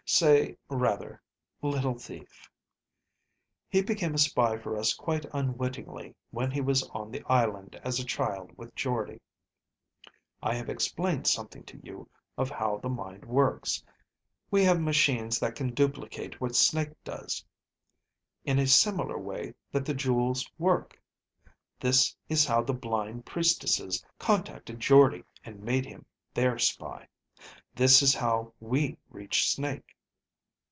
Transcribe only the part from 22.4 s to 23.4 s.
how the blind